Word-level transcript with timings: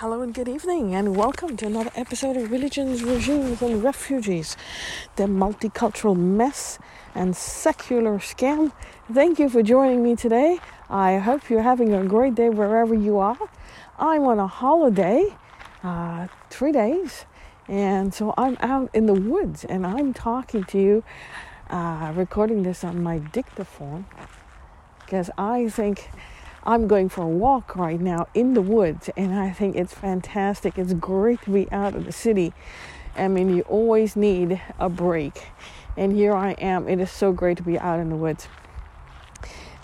hello, 0.00 0.22
and 0.22 0.32
good 0.32 0.48
evening, 0.48 0.94
and 0.94 1.14
welcome 1.14 1.58
to 1.58 1.66
another 1.66 1.90
episode 1.94 2.34
of 2.34 2.50
Religions, 2.50 3.02
Regimes, 3.04 3.60
and 3.60 3.84
Refugees, 3.84 4.56
the 5.16 5.24
multicultural 5.24 6.16
mess 6.16 6.78
and 7.14 7.36
secular 7.36 8.18
scam. 8.18 8.72
Thank 9.12 9.38
you 9.38 9.50
for 9.50 9.62
joining 9.62 10.02
me 10.02 10.16
today. 10.16 10.58
I 10.88 11.18
hope 11.18 11.50
you're 11.50 11.60
having 11.60 11.92
a 11.92 12.02
great 12.02 12.34
day 12.34 12.48
wherever 12.48 12.94
you 12.94 13.18
are. 13.18 13.36
I'm 13.98 14.22
on 14.22 14.38
a 14.38 14.46
holiday, 14.46 15.36
uh, 15.82 16.28
three 16.48 16.72
days, 16.72 17.26
and 17.68 18.14
so 18.14 18.32
I'm 18.38 18.56
out 18.60 18.88
in 18.94 19.04
the 19.04 19.12
woods 19.12 19.66
and 19.66 19.86
I'm 19.86 20.14
talking 20.14 20.64
to 20.64 20.78
you, 20.80 21.04
uh, 21.68 22.14
recording 22.16 22.62
this 22.62 22.84
on 22.84 23.02
my 23.02 23.18
dictaphone 23.18 24.06
because 25.10 25.28
I 25.36 25.68
think 25.68 26.08
I'm 26.62 26.86
going 26.88 27.08
for 27.08 27.22
a 27.22 27.28
walk 27.28 27.74
right 27.74 27.98
now 27.98 28.26
in 28.34 28.52
the 28.54 28.60
woods, 28.60 29.08
and 29.16 29.34
I 29.34 29.50
think 29.50 29.76
it's 29.76 29.94
fantastic. 29.94 30.76
It's 30.76 30.92
great 30.92 31.40
to 31.42 31.50
be 31.50 31.70
out 31.72 31.94
of 31.94 32.04
the 32.04 32.12
city. 32.12 32.52
I 33.16 33.28
mean, 33.28 33.56
you 33.56 33.62
always 33.62 34.14
need 34.14 34.60
a 34.78 34.88
break, 34.88 35.46
and 35.96 36.12
here 36.12 36.34
I 36.34 36.52
am. 36.52 36.86
It 36.86 37.00
is 37.00 37.10
so 37.10 37.32
great 37.32 37.56
to 37.56 37.62
be 37.62 37.78
out 37.78 37.98
in 37.98 38.10
the 38.10 38.16
woods. 38.16 38.46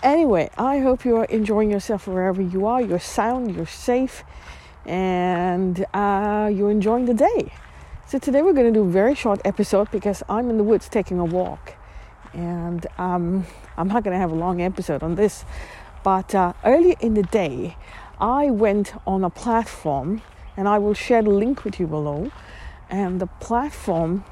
Anyway, 0.03 0.51
I 0.57 0.79
hope 0.79 1.03
you 1.03 1.17
are 1.17 1.25
enjoying 1.25 1.71
yourself 1.71 2.07
wherever 2.07 2.41
you 2.41 2.67
are. 2.67 2.81
You're 2.81 2.99
sound, 2.99 3.55
you're 3.55 3.65
safe, 3.65 4.23
and 4.85 5.83
uh, 5.95 6.51
you're 6.53 6.69
enjoying 6.69 7.05
the 7.05 7.15
day. 7.15 7.53
So 8.05 8.19
today 8.19 8.43
we're 8.43 8.53
going 8.53 8.71
to 8.71 8.79
do 8.79 8.85
a 8.85 8.91
very 8.91 9.15
short 9.15 9.41
episode 9.43 9.89
because 9.89 10.21
I'm 10.29 10.51
in 10.51 10.57
the 10.57 10.63
woods 10.63 10.87
taking 10.87 11.17
a 11.17 11.25
walk, 11.25 11.73
and 12.33 12.85
um, 12.99 13.47
I'm 13.75 13.87
not 13.87 14.03
going 14.03 14.13
to 14.13 14.19
have 14.19 14.31
a 14.31 14.35
long 14.35 14.61
episode 14.61 15.01
on 15.01 15.15
this. 15.15 15.43
But 16.07 16.33
uh, 16.33 16.53
earlier 16.63 16.95
in 17.01 17.15
the 17.15 17.23
day, 17.23 17.75
I 18.17 18.49
went 18.49 18.93
on 19.05 19.25
a 19.25 19.29
platform, 19.29 20.21
and 20.55 20.65
I 20.65 20.77
will 20.77 20.93
share 20.93 21.21
the 21.21 21.31
link 21.31 21.65
with 21.65 21.81
you 21.81 21.85
below. 21.85 22.31
And 22.89 23.19
the 23.19 23.27
platform 23.27 24.23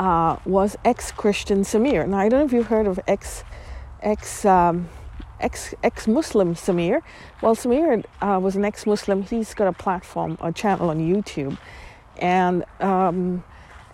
uh, 0.00 0.38
was 0.44 0.76
ex 0.84 1.12
Christian 1.12 1.60
Samir. 1.60 2.08
Now, 2.08 2.18
I 2.18 2.28
don't 2.28 2.40
know 2.40 2.46
if 2.46 2.52
you've 2.52 2.66
heard 2.66 2.88
of 2.88 2.98
ex 3.06 3.44
ex 4.00 4.44
um, 4.44 4.88
ex 5.38 5.76
ex 5.84 6.08
Muslim 6.08 6.56
Samir. 6.56 7.02
Well, 7.40 7.54
Samir 7.54 8.04
uh, 8.20 8.40
was 8.42 8.56
an 8.56 8.64
ex 8.64 8.84
Muslim. 8.84 9.22
He's 9.22 9.54
got 9.54 9.68
a 9.68 9.72
platform, 9.72 10.38
a 10.40 10.50
channel 10.50 10.90
on 10.90 10.98
YouTube, 10.98 11.56
and 12.16 12.64
um, 12.80 13.44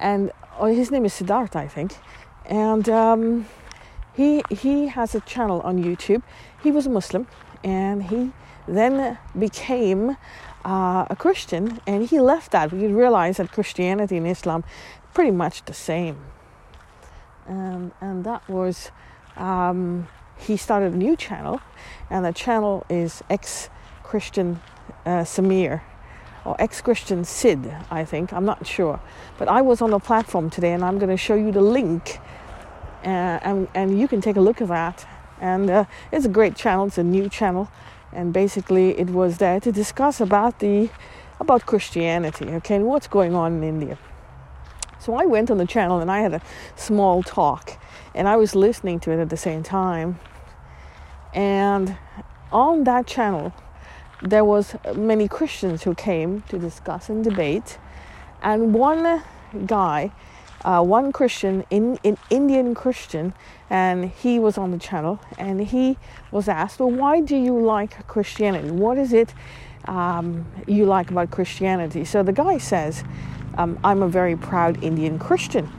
and 0.00 0.32
oh, 0.58 0.64
his 0.64 0.90
name 0.90 1.04
is 1.04 1.12
Siddharth, 1.12 1.54
I 1.56 1.68
think. 1.68 1.92
And 2.46 2.88
um, 2.88 3.44
he 4.18 4.42
he 4.50 4.88
has 4.88 5.14
a 5.14 5.20
channel 5.20 5.60
on 5.60 5.82
YouTube. 5.82 6.22
He 6.64 6.70
was 6.72 6.86
a 6.86 6.90
Muslim, 6.90 7.28
and 7.62 8.02
he 8.02 8.32
then 8.66 9.16
became 9.38 10.16
uh, 10.64 11.06
a 11.08 11.16
Christian, 11.16 11.80
and 11.86 12.08
he 12.10 12.18
left 12.18 12.50
that. 12.50 12.72
We 12.72 12.88
realized 12.88 13.38
that 13.38 13.52
Christianity 13.52 14.16
and 14.16 14.26
Islam 14.26 14.64
pretty 15.14 15.30
much 15.30 15.64
the 15.66 15.74
same, 15.74 16.16
and 17.46 17.92
and 18.00 18.24
that 18.24 18.42
was. 18.48 18.90
Um, 19.36 20.08
he 20.48 20.56
started 20.56 20.92
a 20.94 20.96
new 20.96 21.16
channel, 21.16 21.60
and 22.10 22.24
the 22.24 22.32
channel 22.32 22.84
is 22.88 23.22
ex 23.30 23.70
Christian 24.02 24.60
uh, 25.04 25.24
Samir 25.34 25.80
or 26.44 26.56
ex 26.58 26.80
Christian 26.80 27.24
Sid, 27.24 27.74
I 27.90 28.04
think. 28.04 28.32
I'm 28.32 28.44
not 28.44 28.66
sure. 28.66 29.00
But 29.38 29.48
I 29.48 29.60
was 29.62 29.82
on 29.82 29.90
the 29.90 29.98
platform 29.98 30.48
today, 30.50 30.72
and 30.72 30.84
I'm 30.84 30.98
going 30.98 31.10
to 31.10 31.16
show 31.16 31.34
you 31.34 31.50
the 31.52 31.66
link 31.78 32.20
and, 33.02 33.68
and 33.74 33.98
you 33.98 34.08
can 34.08 34.20
take 34.20 34.36
a 34.36 34.40
look 34.40 34.60
at 34.60 34.68
that. 34.68 35.06
And 35.40 35.70
uh, 35.70 35.84
it's 36.10 36.26
a 36.26 36.28
great 36.28 36.56
channel. 36.56 36.86
It's 36.86 36.98
a 36.98 37.04
new 37.04 37.28
channel, 37.28 37.70
and 38.12 38.32
basically 38.32 38.98
it 38.98 39.10
was 39.10 39.38
there 39.38 39.60
to 39.60 39.70
discuss 39.70 40.20
about 40.20 40.58
the 40.58 40.90
about 41.40 41.66
Christianity, 41.66 42.46
okay, 42.46 42.74
and 42.74 42.86
what's 42.86 43.06
going 43.06 43.34
on 43.36 43.58
in 43.58 43.62
India. 43.62 43.96
So 44.98 45.14
I 45.14 45.26
went 45.26 45.50
on 45.50 45.58
the 45.58 45.66
channel 45.66 46.00
and 46.00 46.10
I 46.10 46.20
had 46.20 46.34
a 46.34 46.42
small 46.74 47.22
talk, 47.22 47.78
and 48.14 48.26
I 48.26 48.36
was 48.36 48.56
listening 48.56 48.98
to 49.00 49.12
it 49.12 49.20
at 49.20 49.28
the 49.28 49.36
same 49.36 49.62
time. 49.62 50.18
And 51.32 51.96
on 52.50 52.82
that 52.84 53.06
channel, 53.06 53.54
there 54.20 54.44
was 54.44 54.74
many 54.96 55.28
Christians 55.28 55.84
who 55.84 55.94
came 55.94 56.42
to 56.48 56.58
discuss 56.58 57.08
and 57.08 57.22
debate, 57.22 57.78
and 58.42 58.74
one 58.74 59.22
guy 59.66 60.10
uh, 60.64 60.82
one 60.82 61.12
Christian, 61.12 61.64
in, 61.70 61.98
in 62.02 62.16
Indian 62.30 62.74
Christian, 62.74 63.32
and 63.70 64.06
he 64.06 64.38
was 64.38 64.58
on 64.58 64.70
the 64.70 64.78
channel, 64.78 65.20
and 65.38 65.60
he 65.60 65.96
was 66.30 66.48
asked, 66.48 66.80
"Well, 66.80 66.90
why 66.90 67.20
do 67.20 67.36
you 67.36 67.58
like 67.58 68.06
Christianity? 68.08 68.70
What 68.70 68.98
is 68.98 69.12
it 69.12 69.34
um, 69.86 70.46
you 70.66 70.84
like 70.84 71.10
about 71.10 71.30
Christianity?" 71.30 72.04
So 72.04 72.22
the 72.22 72.32
guy 72.32 72.58
says, 72.58 73.04
um, 73.56 73.78
"I'm 73.84 74.02
a 74.02 74.08
very 74.08 74.36
proud 74.36 74.82
Indian 74.82 75.18
Christian." 75.18 75.70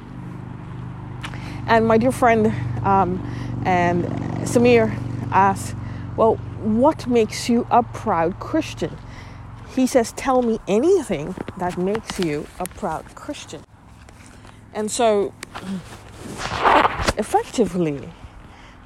And 1.67 1.85
my 1.85 1.97
dear 1.97 2.11
friend 2.11 2.47
um, 2.85 3.19
and 3.66 4.06
Samir 4.46 4.96
asks, 5.31 5.75
"Well, 6.16 6.35
what 6.61 7.06
makes 7.06 7.50
you 7.50 7.67
a 7.69 7.84
proud 7.84 8.40
Christian?" 8.40 8.97
He 9.75 9.88
says, 9.88 10.13
"Tell 10.13 10.41
me 10.41 10.59
anything 10.67 11.35
that 11.57 11.78
makes 11.78 12.17
you 12.19 12.47
a 12.59 12.66
proud 12.66 13.13
Christian." 13.13 13.69
And 14.74 14.91
so, 14.91 15.34
effectively, 17.18 18.07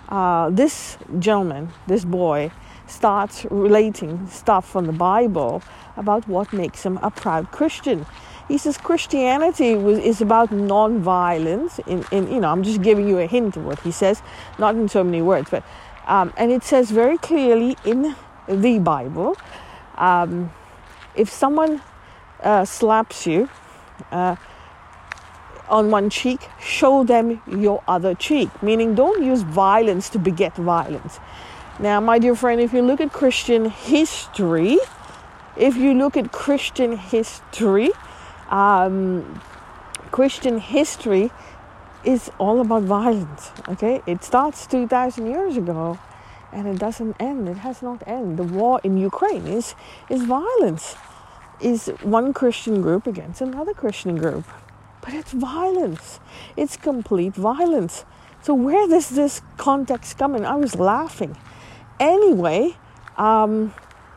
uh, 0.09 0.49
this 0.49 0.97
gentleman, 1.19 1.69
this 1.87 2.05
boy, 2.05 2.51
starts 2.87 3.45
relating 3.49 4.27
stuff 4.27 4.69
from 4.69 4.85
the 4.85 4.93
Bible 4.93 5.61
about 5.97 6.27
what 6.27 6.53
makes 6.53 6.83
him 6.83 6.99
a 7.01 7.11
proud 7.11 7.51
Christian. 7.51 8.05
He 8.47 8.57
says 8.57 8.77
Christianity 8.77 9.75
was, 9.75 9.99
is 9.99 10.21
about 10.21 10.51
non-violence. 10.51 11.79
In, 11.87 12.05
in 12.11 12.31
you 12.31 12.39
know, 12.39 12.49
I'm 12.49 12.63
just 12.63 12.81
giving 12.81 13.07
you 13.07 13.19
a 13.19 13.25
hint 13.25 13.57
of 13.57 13.65
what 13.65 13.79
he 13.79 13.91
says, 13.91 14.21
not 14.59 14.75
in 14.75 14.87
so 14.87 15.03
many 15.03 15.21
words, 15.21 15.49
but 15.49 15.63
um, 16.05 16.33
and 16.37 16.51
it 16.51 16.63
says 16.63 16.91
very 16.91 17.17
clearly 17.17 17.77
in 17.85 18.15
the 18.47 18.79
Bible, 18.79 19.37
um, 19.97 20.51
if 21.15 21.29
someone 21.29 21.81
uh, 22.41 22.65
slaps 22.65 23.25
you. 23.25 23.49
Uh, 24.11 24.35
on 25.69 25.91
one 25.91 26.09
cheek, 26.09 26.41
show 26.59 27.03
them 27.03 27.41
your 27.47 27.83
other 27.87 28.13
cheek. 28.15 28.49
Meaning, 28.61 28.95
don't 28.95 29.23
use 29.23 29.41
violence 29.41 30.09
to 30.09 30.19
beget 30.19 30.55
violence. 30.55 31.19
Now, 31.79 31.99
my 31.99 32.19
dear 32.19 32.35
friend, 32.35 32.61
if 32.61 32.73
you 32.73 32.81
look 32.81 33.01
at 33.01 33.11
Christian 33.11 33.69
history, 33.69 34.77
if 35.57 35.75
you 35.75 35.93
look 35.93 36.17
at 36.17 36.31
Christian 36.31 36.97
history, 36.97 37.89
um, 38.49 39.41
Christian 40.11 40.59
history 40.59 41.31
is 42.03 42.29
all 42.37 42.61
about 42.61 42.83
violence. 42.83 43.51
Okay, 43.69 44.01
it 44.05 44.23
starts 44.23 44.67
two 44.67 44.87
thousand 44.87 45.27
years 45.27 45.57
ago, 45.57 45.97
and 46.51 46.67
it 46.67 46.77
doesn't 46.77 47.15
end. 47.19 47.47
It 47.47 47.57
has 47.57 47.81
not 47.81 48.03
ended. 48.05 48.37
The 48.37 48.53
war 48.53 48.81
in 48.83 48.97
Ukraine 48.97 49.47
is 49.47 49.73
is 50.09 50.23
violence. 50.23 50.95
Is 51.61 51.87
one 52.01 52.33
Christian 52.33 52.81
group 52.81 53.07
against 53.07 53.39
another 53.41 53.73
Christian 53.73 54.17
group. 54.17 54.45
But 55.03 55.13
it's 55.13 55.33
violence. 55.33 56.19
It's 56.55 56.77
complete 56.77 57.35
violence. 57.35 58.05
So 58.41 58.53
where 58.53 58.87
does 58.87 59.09
this 59.09 59.41
context 59.57 60.17
come 60.17 60.35
in? 60.35 60.45
I 60.45 60.55
was 60.55 60.75
laughing. 60.75 61.37
Anyway, 61.99 62.75
um, 63.17 63.73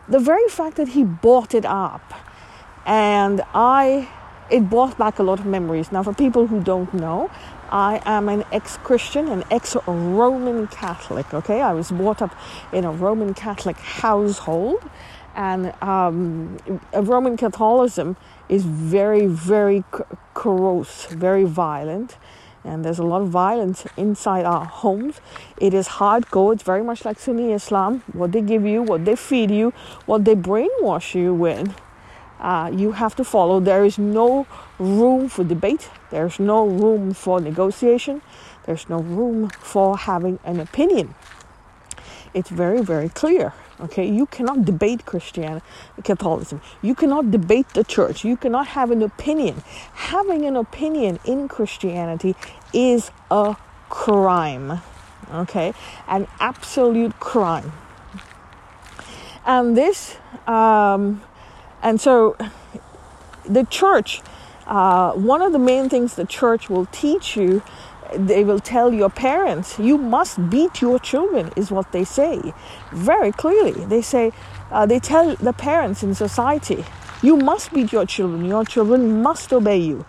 the 0.09 0.19
very 0.19 0.49
fact 0.49 0.77
that 0.77 0.89
he 0.89 1.05
bought 1.05 1.55
it 1.55 1.65
up 1.65 2.15
and 2.87 3.43
I 3.55 4.09
it 4.49 4.71
brought 4.71 4.97
back 4.97 5.19
a 5.19 5.23
lot 5.25 5.41
of 5.41 5.47
memories. 5.47 5.91
Now 5.91 6.03
for 6.05 6.15
people 6.15 6.47
who 6.47 6.63
don't 6.63 6.93
know, 6.95 7.31
I 7.71 8.01
am 8.05 8.29
an 8.29 8.45
ex-Christian, 8.53 9.29
an 9.29 9.43
ex-Roman 9.51 10.69
Catholic. 10.69 11.35
Okay, 11.35 11.61
I 11.61 11.73
was 11.73 11.91
brought 11.91 12.23
up 12.23 12.35
in 12.73 12.85
a 12.85 12.93
Roman 12.93 13.35
Catholic 13.35 13.77
household, 13.77 14.89
and 15.37 15.75
um, 15.83 16.59
Roman 16.95 17.37
Catholicism 17.37 18.17
is 18.49 18.65
very, 18.65 19.27
very 19.27 19.85
corrosive, 20.35 21.13
very 21.13 21.45
violent. 21.45 22.17
And 22.65 22.85
there's 22.85 22.99
a 22.99 23.05
lot 23.05 23.23
of 23.23 23.29
violence 23.29 23.87
inside 23.97 24.45
our 24.45 24.65
homes. 24.65 25.21
It 25.61 25.73
is 25.73 25.87
hardcore. 25.87 26.55
It's 26.55 26.65
very 26.65 26.83
much 26.83 27.05
like 27.05 27.21
Sunni 27.21 27.53
Islam. 27.53 28.03
What 28.13 28.33
they 28.33 28.41
give 28.41 28.65
you, 28.65 28.83
what 28.83 29.05
they 29.05 29.15
feed 29.15 29.53
you, 29.53 29.71
what 30.07 30.25
they 30.25 30.35
brainwash 30.35 31.15
you 31.15 31.33
with, 31.33 31.73
uh, 32.41 32.73
you 32.75 32.93
have 32.93 33.15
to 33.17 33.25
follow. 33.25 33.61
There 33.61 33.85
is 33.85 33.99
no 33.99 34.47
room 34.79 35.29
for 35.29 35.45
debate. 35.45 35.91
There's 36.11 36.41
no 36.41 36.67
room 36.67 37.15
for 37.15 37.41
negotiation. 37.41 38.21
There's 38.65 38.89
no 38.89 38.99
room 38.99 39.51
for 39.51 39.97
having 39.97 40.41
an 40.45 40.59
opinion. 40.59 41.15
It's 42.37 42.51
very, 42.51 42.83
very 42.83 43.09
clear. 43.09 43.55
Okay, 43.81 44.07
you 44.09 44.27
cannot 44.27 44.65
debate 44.65 45.05
Christianity, 45.07 45.65
Catholicism. 46.05 46.61
You 46.83 46.95
cannot 46.95 47.31
debate 47.31 47.69
the 47.75 47.85
church. 47.85 48.25
You 48.25 48.37
cannot 48.37 48.69
have 48.69 48.91
an 48.91 49.03
opinion. 49.03 49.65
Having 49.95 50.47
an 50.47 50.57
opinion 50.57 51.19
in 51.25 51.49
Christianity 51.49 52.37
is 52.73 53.11
a 53.31 53.57
crime. 53.89 54.81
Okay, 55.33 55.75
an 56.09 56.29
absolute 56.41 57.19
crime. 57.21 57.73
And 59.45 59.77
this 59.77 60.17
um, 60.47 61.23
And 61.83 62.01
so 62.01 62.37
the 63.45 63.65
church, 63.65 64.23
uh, 64.67 65.13
one 65.13 65.43
of 65.43 65.53
the 65.53 65.59
main 65.59 65.89
things 65.89 66.17
the 66.17 66.25
church 66.25 66.69
will 66.69 66.87
teach 66.87 67.37
you, 67.37 67.63
they 68.15 68.45
will 68.45 68.61
tell 68.61 68.93
your 68.93 69.11
parents, 69.11 69.79
you 69.79 69.99
must 69.99 70.51
beat 70.51 70.81
your 70.81 70.99
children, 70.99 71.53
is 71.57 71.71
what 71.71 71.93
they 71.93 72.05
say 72.05 72.53
very 72.93 73.33
clearly. 73.33 73.85
They 73.87 74.03
say, 74.03 74.33
uh, 74.71 74.87
they 74.87 74.99
tell 74.99 75.37
the 75.37 75.53
parents 75.53 76.03
in 76.03 76.15
society, 76.15 76.85
you 77.23 77.37
must 77.37 77.73
beat 77.73 77.93
your 77.93 78.07
children, 78.07 78.45
your 78.45 78.65
children 78.65 79.23
must 79.23 79.53
obey 79.53 79.79
you. 79.79 80.05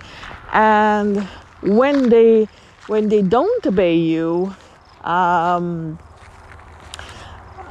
And 0.53 1.27
when 1.61 2.09
they 2.09 2.47
when 2.87 3.09
they 3.09 3.21
don't 3.21 3.65
obey 3.65 3.97
you, 3.97 4.55
um, 5.03 5.99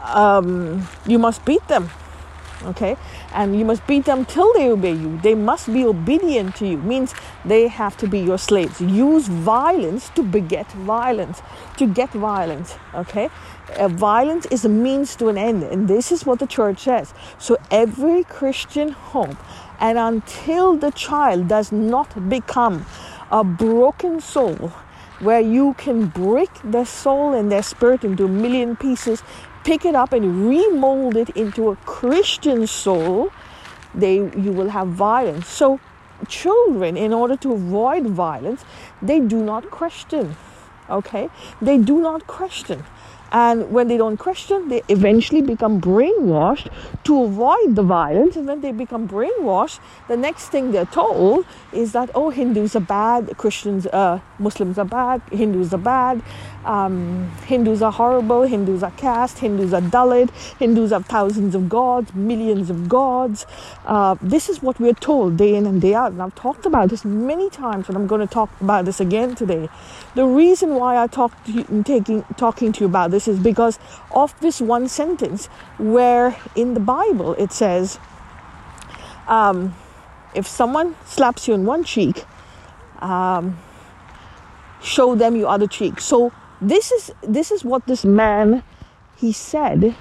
um, 0.05 0.87
you 1.06 1.19
must 1.19 1.44
beat 1.44 1.67
them 1.69 1.88
okay 2.64 2.96
and 3.36 3.56
you 3.58 3.64
must 3.64 3.86
beat 3.86 4.06
them 4.06 4.24
till 4.24 4.52
they 4.54 4.68
obey 4.68 4.92
you. 4.92 5.18
They 5.22 5.34
must 5.34 5.72
be 5.72 5.84
obedient 5.84 6.56
to 6.56 6.66
you. 6.66 6.78
Means 6.78 7.14
they 7.44 7.68
have 7.68 7.96
to 7.98 8.08
be 8.08 8.18
your 8.18 8.38
slaves. 8.38 8.80
Use 8.80 9.28
violence 9.28 10.08
to 10.16 10.22
beget 10.22 10.66
violence. 10.72 11.42
To 11.76 11.86
get 11.86 12.10
violence 12.10 12.76
okay? 12.96 13.28
Uh, 13.76 13.88
violence 13.88 14.46
is 14.46 14.64
a 14.64 14.68
means 14.68 15.16
to 15.16 15.28
an 15.28 15.38
end 15.38 15.62
and 15.62 15.88
this 15.88 16.10
is 16.10 16.24
what 16.24 16.38
the 16.38 16.46
church 16.46 16.80
says. 16.80 17.12
So 17.38 17.56
every 17.70 18.24
christian 18.24 18.90
home 18.90 19.36
and 19.78 19.98
until 19.98 20.76
the 20.76 20.90
child 20.92 21.48
does 21.48 21.72
not 21.72 22.28
become 22.28 22.86
a 23.30 23.44
broken 23.44 24.20
soul 24.20 24.72
where 25.20 25.40
you 25.40 25.74
can 25.78 26.06
break 26.06 26.50
their 26.62 26.84
soul 26.84 27.32
and 27.32 27.50
their 27.50 27.62
spirit 27.62 28.04
into 28.04 28.26
a 28.26 28.28
million 28.28 28.76
pieces 28.76 29.22
pick 29.66 29.84
it 29.84 29.96
up 29.96 30.12
and 30.12 30.48
remold 30.48 31.16
it 31.16 31.30
into 31.30 31.68
a 31.70 31.76
Christian 31.84 32.66
soul, 32.68 33.32
they 33.94 34.14
you 34.14 34.52
will 34.52 34.68
have 34.68 34.88
violence. 34.88 35.48
So 35.48 35.80
children, 36.28 36.96
in 36.96 37.12
order 37.12 37.36
to 37.36 37.52
avoid 37.52 38.06
violence, 38.06 38.64
they 39.02 39.18
do 39.18 39.42
not 39.42 39.70
question. 39.70 40.36
Okay? 40.88 41.28
They 41.60 41.78
do 41.78 42.00
not 42.00 42.26
question. 42.28 42.84
And 43.32 43.72
when 43.72 43.88
they 43.88 43.96
don't 43.96 44.16
question, 44.16 44.68
they 44.68 44.82
eventually 44.88 45.42
become 45.42 45.80
brainwashed 45.80 46.72
to 47.04 47.24
avoid 47.24 47.74
the 47.74 47.82
violence. 47.82 48.36
And 48.36 48.46
when 48.46 48.60
they 48.60 48.70
become 48.70 49.08
brainwashed, 49.08 49.80
the 50.06 50.16
next 50.16 50.48
thing 50.48 50.70
they're 50.70 50.86
told 50.86 51.44
is 51.72 51.92
that, 51.92 52.10
oh, 52.14 52.30
Hindus 52.30 52.76
are 52.76 52.80
bad, 52.80 53.36
Christians, 53.36 53.86
uh, 53.88 54.20
Muslims 54.38 54.78
are 54.78 54.84
bad, 54.84 55.22
Hindus 55.32 55.74
are 55.74 55.78
bad, 55.78 56.22
um, 56.66 57.30
Hindus 57.46 57.80
are 57.80 57.92
horrible, 57.92 58.42
Hindus 58.42 58.82
are 58.82 58.90
caste, 58.92 59.38
Hindus 59.38 59.72
are 59.72 59.80
Dalit, 59.80 60.30
Hindus 60.58 60.90
have 60.90 61.06
thousands 61.06 61.54
of 61.54 61.68
gods, 61.68 62.12
millions 62.14 62.70
of 62.70 62.88
gods. 62.88 63.46
Uh, 63.86 64.16
this 64.20 64.48
is 64.48 64.62
what 64.62 64.80
we're 64.80 64.92
told 64.92 65.36
day 65.36 65.54
in 65.54 65.64
and 65.64 65.80
day 65.80 65.94
out. 65.94 66.12
And 66.12 66.20
I've 66.20 66.34
talked 66.34 66.66
about 66.66 66.90
this 66.90 67.04
many 67.04 67.48
times, 67.50 67.88
and 67.88 67.96
I'm 67.96 68.06
going 68.06 68.20
to 68.20 68.32
talk 68.32 68.50
about 68.60 68.84
this 68.84 69.00
again 69.00 69.34
today. 69.36 69.68
The 70.14 70.26
reason 70.26 70.74
why 70.74 71.00
I 71.02 71.06
talk 71.06 71.44
to 71.44 71.52
you, 71.52 71.82
taking, 71.84 72.24
talking 72.36 72.72
to 72.72 72.80
you 72.80 72.86
about 72.86 73.12
this 73.12 73.28
is 73.28 73.38
because 73.38 73.78
of 74.10 74.38
this 74.40 74.60
one 74.60 74.88
sentence 74.88 75.46
where 75.78 76.36
in 76.56 76.74
the 76.74 76.80
Bible 76.80 77.34
it 77.34 77.52
says, 77.52 77.98
um, 79.28 79.74
if 80.34 80.46
someone 80.46 80.96
slaps 81.04 81.46
you 81.48 81.54
in 81.54 81.64
one 81.64 81.84
cheek, 81.84 82.24
um, 82.98 83.58
show 84.82 85.14
them 85.14 85.36
your 85.36 85.48
other 85.48 85.66
cheek. 85.66 86.00
So 86.00 86.32
this 86.61 86.93
is 86.93 87.11
this 87.23 87.50
is 87.50 87.64
what 87.64 87.87
this 87.87 88.05
man 88.05 88.62
he 89.17 89.32
said 89.32 89.94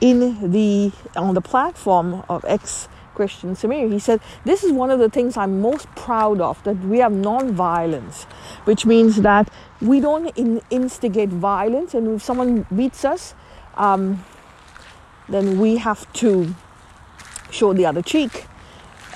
in 0.00 0.50
the 0.50 0.92
on 1.16 1.34
the 1.34 1.40
platform 1.40 2.24
of 2.28 2.44
ex 2.46 2.88
Christian 3.14 3.54
Samir. 3.54 3.92
He 3.92 3.98
said, 3.98 4.20
This 4.44 4.64
is 4.64 4.72
one 4.72 4.90
of 4.90 4.98
the 4.98 5.08
things 5.08 5.36
I'm 5.36 5.60
most 5.60 5.86
proud 5.94 6.40
of 6.40 6.62
that 6.64 6.78
we 6.80 6.98
have 6.98 7.12
non 7.12 7.52
violence, 7.52 8.24
which 8.64 8.86
means 8.86 9.20
that 9.22 9.50
we 9.80 10.00
don't 10.00 10.36
in- 10.36 10.62
instigate 10.70 11.28
violence, 11.28 11.94
and 11.94 12.16
if 12.16 12.22
someone 12.22 12.66
beats 12.74 13.04
us, 13.04 13.34
um, 13.76 14.24
then 15.28 15.58
we 15.58 15.76
have 15.76 16.10
to 16.14 16.54
show 17.50 17.72
the 17.72 17.84
other 17.86 18.02
cheek 18.02 18.46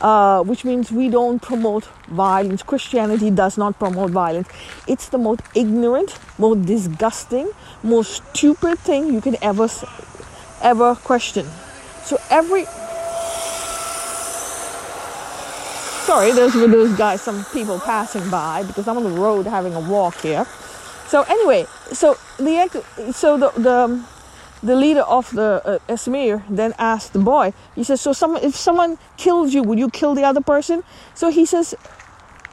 uh, 0.01 0.43
which 0.43 0.65
means 0.65 0.93
we 0.93 1.09
don't 1.09 1.41
promote 1.41 1.85
violence. 2.09 2.63
Christianity 2.63 3.31
does 3.31 3.57
not 3.57 3.79
promote 3.79 4.11
violence. 4.11 4.49
It's 4.87 5.09
the 5.09 5.19
most 5.19 5.41
ignorant, 5.55 6.19
most 6.39 6.67
disgusting, 6.67 7.51
most 7.83 8.25
stupid 8.35 8.79
thing 8.79 9.13
you 9.13 9.21
can 9.21 9.37
ever 9.43 9.69
ever 10.63 10.95
question. 10.95 11.47
So 12.05 12.19
every 12.31 12.65
sorry, 16.07 16.31
there's 16.33 16.53
those 16.53 16.97
guys, 16.97 17.21
some 17.21 17.45
people 17.47 17.81
passing 17.81 18.29
by 18.31 18.63
because 18.63 18.87
I'm 18.87 18.97
on 18.97 19.05
the 19.05 19.11
road 19.11 19.47
having 19.47 19.75
a 19.75 19.81
walk 19.81 20.21
here. 20.21 20.47
So 21.09 21.23
anyway, 21.23 21.67
so 21.93 22.17
the 22.39 22.85
so 23.13 23.37
the 23.37 23.51
the 23.61 24.05
the 24.67 24.77
leader 24.77 25.03
of 25.03 25.31
the 25.31 25.63
uh, 25.65 25.79
Esmir 25.89 26.43
then 26.49 26.75
asked 26.79 27.13
the 27.13 27.19
boy, 27.19 27.53
he 27.75 27.85
says, 27.85 28.01
So 28.01 28.13
someone, 28.13 28.43
if 28.43 28.55
someone 28.55 28.99
kills 29.17 29.55
you, 29.55 29.63
would 29.63 29.79
you 29.79 29.91
kill 29.91 30.15
the 30.15 30.25
other 30.25 30.41
person? 30.41 30.83
So 31.15 31.31
he 31.31 31.47
says, 31.47 31.75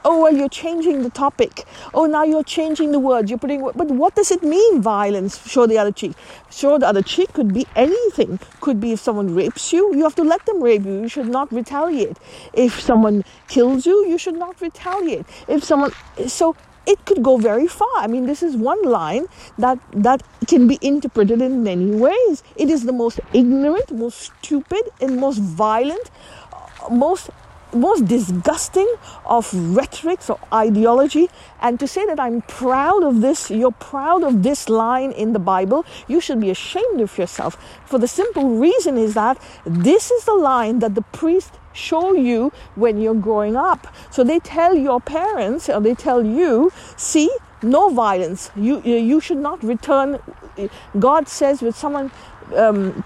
Oh, 0.06 0.20
well, 0.20 0.36
you're 0.36 0.50
changing 0.50 1.02
the 1.02 1.08
topic. 1.08 1.64
Oh, 1.94 2.04
now 2.04 2.24
you're 2.24 2.44
changing 2.44 2.92
the 2.92 2.98
words. 2.98 3.30
You're 3.30 3.38
putting, 3.38 3.62
but 3.62 3.88
what 3.90 4.14
does 4.14 4.30
it 4.30 4.42
mean, 4.42 4.82
violence? 4.82 5.48
Show 5.48 5.66
the 5.66 5.78
other 5.78 5.92
cheek. 5.92 6.12
Show 6.50 6.76
the 6.76 6.86
other 6.86 7.00
cheek 7.00 7.32
could 7.32 7.54
be 7.54 7.66
anything. 7.74 8.38
Could 8.60 8.80
be 8.80 8.92
if 8.92 9.00
someone 9.00 9.34
rapes 9.34 9.72
you, 9.72 9.94
you 9.96 10.02
have 10.02 10.14
to 10.16 10.22
let 10.22 10.44
them 10.44 10.62
rape 10.62 10.84
you. 10.84 11.00
You 11.00 11.08
should 11.08 11.28
not 11.28 11.50
retaliate. 11.50 12.18
If 12.52 12.78
someone 12.80 13.24
kills 13.48 13.86
you, 13.86 14.06
you 14.06 14.18
should 14.18 14.36
not 14.36 14.60
retaliate. 14.60 15.24
If 15.48 15.64
someone, 15.64 15.92
so 16.26 16.54
it 16.86 17.04
could 17.04 17.22
go 17.22 17.36
very 17.36 17.66
far. 17.66 17.88
I 17.96 18.06
mean, 18.06 18.26
this 18.26 18.42
is 18.42 18.56
one 18.56 18.82
line 18.82 19.26
that 19.58 19.78
that 19.92 20.22
can 20.46 20.66
be 20.68 20.78
interpreted 20.80 21.40
in 21.40 21.62
many 21.62 21.90
ways. 21.90 22.42
It 22.56 22.70
is 22.70 22.84
the 22.84 22.92
most 22.92 23.20
ignorant, 23.32 23.90
most 23.92 24.20
stupid, 24.20 24.82
and 25.00 25.20
most 25.20 25.38
violent, 25.38 26.10
uh, 26.52 26.90
most 26.90 27.30
most 27.74 28.06
disgusting 28.06 28.88
of 29.26 29.52
rhetorics 29.52 30.30
or 30.30 30.38
ideology. 30.52 31.28
And 31.60 31.80
to 31.80 31.88
say 31.88 32.06
that 32.06 32.20
I'm 32.20 32.42
proud 32.42 33.02
of 33.02 33.20
this, 33.20 33.50
you're 33.50 33.72
proud 33.72 34.22
of 34.22 34.42
this 34.42 34.68
line 34.68 35.10
in 35.12 35.32
the 35.32 35.38
Bible, 35.38 35.84
you 36.06 36.20
should 36.20 36.40
be 36.40 36.50
ashamed 36.50 37.00
of 37.00 37.16
yourself. 37.18 37.56
For 37.84 37.98
the 37.98 38.08
simple 38.08 38.50
reason 38.50 38.96
is 38.96 39.14
that 39.14 39.40
this 39.66 40.10
is 40.10 40.24
the 40.24 40.34
line 40.34 40.78
that 40.78 40.94
the 40.94 41.02
priest 41.02 41.52
show 41.74 42.14
you 42.14 42.52
when 42.74 43.00
you're 43.00 43.14
growing 43.14 43.56
up. 43.56 43.94
So 44.10 44.24
they 44.24 44.38
tell 44.38 44.74
your 44.74 45.00
parents 45.00 45.68
or 45.68 45.80
they 45.80 45.94
tell 45.94 46.24
you, 46.24 46.72
see, 46.96 47.30
no 47.62 47.90
violence. 47.90 48.50
You 48.56 48.80
you 48.82 49.20
should 49.20 49.38
not 49.38 49.62
return. 49.62 50.18
God 50.98 51.28
says 51.28 51.62
with 51.62 51.76
someone. 51.76 52.10
Um, 52.54 53.04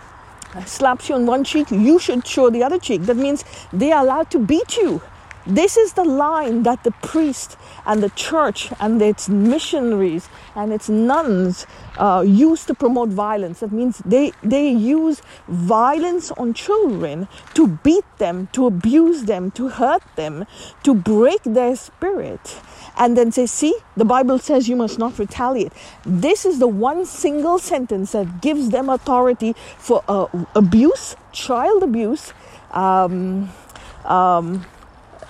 slaps 0.64 1.08
you 1.08 1.14
on 1.14 1.26
one 1.26 1.44
cheek, 1.44 1.70
you 1.70 1.98
should 1.98 2.26
show 2.26 2.50
the 2.50 2.62
other 2.62 2.78
cheek. 2.78 3.02
That 3.02 3.16
means 3.16 3.44
they 3.72 3.92
are 3.92 4.02
allowed 4.02 4.30
to 4.30 4.38
beat 4.38 4.76
you. 4.76 5.00
This 5.48 5.78
is 5.78 5.94
the 5.94 6.04
line 6.04 6.64
that 6.64 6.84
the 6.84 6.90
priest 6.90 7.56
and 7.86 8.02
the 8.02 8.10
church 8.10 8.70
and 8.78 9.00
its 9.00 9.30
missionaries 9.30 10.28
and 10.54 10.74
its 10.74 10.90
nuns 10.90 11.66
uh, 11.96 12.22
use 12.26 12.66
to 12.66 12.74
promote 12.74 13.08
violence. 13.08 13.60
That 13.60 13.72
means 13.72 14.02
they, 14.04 14.32
they 14.42 14.68
use 14.68 15.22
violence 15.48 16.30
on 16.32 16.52
children 16.52 17.28
to 17.54 17.66
beat 17.82 18.04
them, 18.18 18.48
to 18.52 18.66
abuse 18.66 19.24
them, 19.24 19.50
to 19.52 19.68
hurt 19.68 20.02
them, 20.16 20.44
to 20.82 20.92
break 20.92 21.42
their 21.44 21.74
spirit. 21.76 22.60
And 22.98 23.16
then 23.16 23.32
say, 23.32 23.46
see, 23.46 23.74
the 23.96 24.04
Bible 24.04 24.38
says 24.38 24.68
you 24.68 24.76
must 24.76 24.98
not 24.98 25.18
retaliate. 25.18 25.72
This 26.04 26.44
is 26.44 26.58
the 26.58 26.68
one 26.68 27.06
single 27.06 27.58
sentence 27.58 28.12
that 28.12 28.42
gives 28.42 28.68
them 28.68 28.90
authority 28.90 29.54
for 29.78 30.04
uh, 30.08 30.26
abuse, 30.54 31.16
child 31.32 31.82
abuse, 31.82 32.34
um, 32.72 33.48
um, 34.04 34.66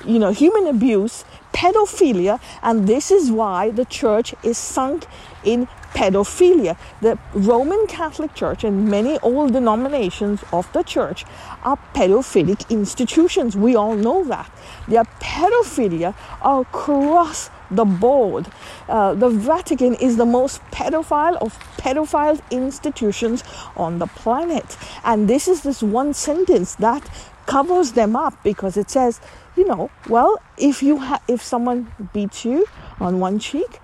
you 0.04 0.18
know, 0.18 0.30
human 0.30 0.66
abuse, 0.66 1.24
pedophilia, 1.52 2.40
and 2.62 2.86
this 2.86 3.10
is 3.10 3.30
why 3.30 3.70
the 3.70 3.84
church 3.84 4.34
is 4.42 4.56
sunk 4.56 5.06
in 5.44 5.66
pedophilia. 5.94 6.76
The 7.00 7.18
Roman 7.34 7.86
Catholic 7.86 8.34
Church 8.34 8.64
and 8.64 8.88
many 8.88 9.18
old 9.20 9.52
denominations 9.52 10.44
of 10.52 10.70
the 10.72 10.82
church 10.82 11.24
are 11.62 11.78
pedophilic 11.94 12.68
institutions. 12.70 13.56
We 13.56 13.74
all 13.74 13.94
know 13.94 14.24
that. 14.24 14.50
They 14.86 14.96
are 14.96 15.08
pedophilia 15.20 16.14
across 16.42 17.50
the 17.70 17.84
board. 17.84 18.46
Uh, 18.88 19.14
the 19.14 19.28
Vatican 19.28 19.94
is 19.94 20.16
the 20.16 20.26
most 20.26 20.62
pedophile 20.70 21.36
of 21.36 21.58
pedophile 21.76 22.40
institutions 22.50 23.44
on 23.76 23.98
the 23.98 24.06
planet. 24.06 24.76
And 25.04 25.28
this 25.28 25.48
is 25.48 25.62
this 25.62 25.82
one 25.82 26.14
sentence 26.14 26.74
that 26.76 27.08
covers 27.48 27.92
them 27.92 28.14
up 28.14 28.34
because 28.44 28.76
it 28.76 28.90
says 28.90 29.20
you 29.58 29.66
know, 29.66 29.90
well, 30.08 30.40
if 30.56 30.82
you 30.82 30.98
ha- 30.98 31.20
if 31.26 31.42
someone 31.42 31.92
beats 32.12 32.44
you 32.44 32.66
on 33.00 33.18
one 33.18 33.38
cheek, 33.40 33.80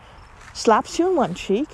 slaps 0.52 0.99
you 1.00 1.06
on 1.06 1.16
one 1.16 1.35
cheek, 1.35 1.68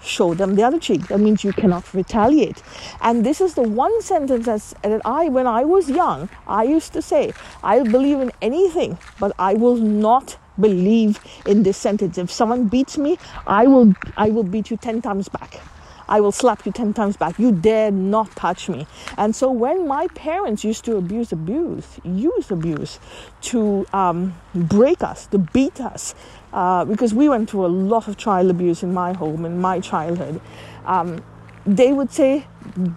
show 0.00 0.32
them 0.32 0.54
the 0.54 0.62
other 0.62 0.78
cheek. 0.78 1.06
That 1.08 1.20
means 1.20 1.44
you 1.44 1.52
cannot 1.52 1.92
retaliate. 1.92 2.62
And 3.02 3.26
this 3.26 3.42
is 3.42 3.54
the 3.54 3.62
one 3.62 4.00
sentence 4.00 4.46
that 4.46 5.02
I, 5.04 5.28
when 5.28 5.46
I 5.46 5.64
was 5.64 5.90
young, 5.90 6.30
I 6.46 6.62
used 6.62 6.94
to 6.94 7.02
say, 7.02 7.34
I 7.62 7.82
believe 7.82 8.20
in 8.20 8.32
anything, 8.40 8.96
but 9.20 9.32
I 9.38 9.54
will 9.54 9.76
not 9.76 10.38
believe 10.58 11.20
in 11.44 11.62
this 11.64 11.76
sentence. 11.76 12.16
If 12.16 12.30
someone 12.30 12.68
beats 12.68 12.96
me, 12.96 13.18
I 13.46 13.66
will, 13.66 13.94
I 14.16 14.30
will 14.30 14.42
beat 14.42 14.70
you 14.70 14.78
10 14.78 15.02
times 15.02 15.28
back. 15.28 15.60
I 16.08 16.20
will 16.20 16.32
slap 16.32 16.64
you 16.64 16.72
10 16.72 16.94
times 16.94 17.16
back. 17.16 17.38
You 17.38 17.52
dare 17.52 17.90
not 17.90 18.30
touch 18.32 18.68
me. 18.68 18.86
And 19.16 19.34
so 19.34 19.50
when 19.50 19.86
my 19.86 20.08
parents 20.08 20.64
used 20.64 20.84
to 20.86 20.96
abuse, 20.96 21.32
abuse, 21.32 21.86
use 22.04 22.50
abuse 22.50 22.98
to 23.42 23.86
um, 23.92 24.34
break 24.54 25.02
us, 25.02 25.26
to 25.26 25.38
beat 25.38 25.80
us, 25.80 26.14
uh, 26.52 26.84
because 26.84 27.12
we 27.12 27.28
went 27.28 27.50
through 27.50 27.66
a 27.66 27.68
lot 27.68 28.08
of 28.08 28.16
child 28.16 28.50
abuse 28.50 28.82
in 28.82 28.94
my 28.94 29.12
home, 29.12 29.44
in 29.44 29.60
my 29.60 29.80
childhood, 29.80 30.40
um, 30.86 31.22
they 31.66 31.92
would 31.92 32.10
say, 32.10 32.46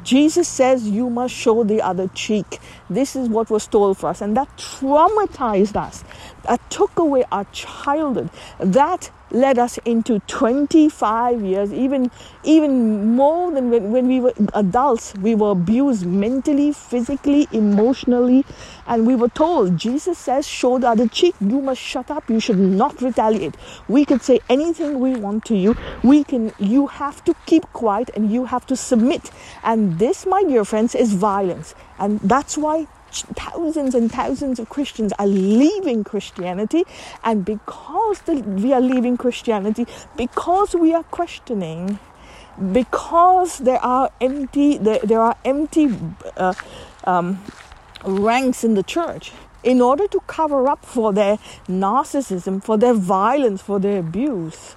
Jesus 0.04 0.48
says 0.48 0.88
you 0.88 1.10
must 1.10 1.34
show 1.34 1.64
the 1.64 1.82
other 1.82 2.08
cheek. 2.10 2.60
This 2.92 3.16
is 3.16 3.30
what 3.30 3.50
was 3.50 3.68
told 3.68 3.98
for 3.98 4.10
us. 4.10 4.22
And 4.22 4.36
that 4.36 4.50
traumatized 4.58 5.78
us. 5.78 6.04
That 6.44 6.60
took 6.70 6.98
away 7.00 7.24
our 7.32 7.46
childhood. 7.46 8.30
That 8.60 9.12
led 9.32 9.58
us 9.58 9.78
into 9.86 10.20
25 10.28 11.42
years, 11.42 11.72
even, 11.72 12.12
even 12.44 13.16
more 13.16 13.52
than 13.52 13.70
when, 13.70 13.92
when 13.92 14.08
we 14.08 14.20
were 14.20 14.34
adults. 14.54 15.14
We 15.16 15.36
were 15.36 15.52
abused 15.52 16.06
mentally, 16.06 16.74
physically, 16.74 17.48
emotionally, 17.52 18.46
and 18.86 19.08
we 19.08 19.16
were 19.16 19.30
told, 19.30 19.78
Jesus 19.78 20.18
says, 20.18 20.48
show 20.48 20.78
the 20.80 20.90
other 20.90 21.08
cheek. 21.08 21.36
You 21.40 21.62
must 21.62 21.80
shut 21.82 22.12
up. 22.12 22.30
You 22.30 22.40
should 22.40 22.60
not 22.60 23.02
retaliate. 23.02 23.56
We 23.88 24.04
could 24.04 24.22
say 24.22 24.40
anything 24.50 25.00
we 25.00 25.16
want 25.16 25.46
to 25.46 25.56
you. 25.56 25.78
We 26.04 26.24
can, 26.24 26.52
you 26.60 26.88
have 26.88 27.24
to 27.24 27.36
keep 27.46 27.64
quiet 27.72 28.10
and 28.16 28.32
you 28.32 28.46
have 28.46 28.66
to 28.68 28.76
submit. 28.76 29.32
And 29.64 29.98
this, 30.00 30.26
my 30.26 30.44
dear 30.44 30.66
friends, 30.66 30.94
is 30.94 31.14
violence. 31.14 31.74
And 32.02 32.20
that's 32.20 32.58
why 32.58 32.88
thousands 33.12 33.94
and 33.94 34.12
thousands 34.12 34.60
of 34.60 34.70
Christians 34.70 35.14
are 35.20 35.28
leaving 35.28 36.04
Christianity, 36.04 36.84
and 37.24 37.46
because 37.46 38.22
we 38.26 38.74
are 38.74 38.82
leaving 38.82 39.18
Christianity, 39.18 39.86
because 40.18 40.74
we 40.74 40.94
are 40.94 41.04
questioning, 41.04 42.00
because 42.74 43.60
there 43.60 43.84
are 43.84 44.10
empty, 44.20 44.78
there, 44.78 45.00
there 45.04 45.22
are 45.22 45.38
empty 45.46 45.96
uh, 46.38 46.54
um, 47.04 47.44
ranks 48.04 48.64
in 48.64 48.74
the 48.74 48.84
church. 48.84 49.32
In 49.64 49.80
order 49.80 50.08
to 50.08 50.20
cover 50.26 50.68
up 50.68 50.84
for 50.84 51.14
their 51.14 51.38
narcissism, 51.70 52.64
for 52.64 52.78
their 52.80 52.96
violence, 52.96 53.62
for 53.62 53.80
their 53.80 54.00
abuse, 54.00 54.76